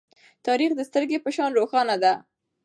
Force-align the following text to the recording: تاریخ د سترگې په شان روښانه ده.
تاریخ 0.47 0.71
د 0.75 0.79
سترگې 0.89 1.19
په 1.25 1.29
شان 1.35 1.49
روښانه 1.57 1.95
ده. 2.03 2.13